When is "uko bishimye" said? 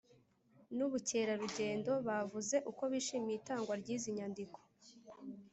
2.71-3.33